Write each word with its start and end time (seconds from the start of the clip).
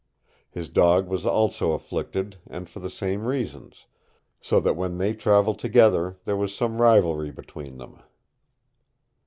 His 0.49 0.67
dog 0.67 1.07
was 1.07 1.27
also 1.27 1.73
afflicted 1.73 2.37
and 2.47 2.67
for 2.67 2.79
the 2.79 2.89
same 2.89 3.23
reasons, 3.27 3.85
so 4.39 4.59
that 4.59 4.73
when 4.75 4.97
they 4.97 5.13
traveled 5.13 5.59
together 5.59 6.17
there 6.25 6.35
was 6.35 6.55
some 6.55 6.81
rivalry 6.81 7.29
between 7.29 7.77
them. 7.77 7.99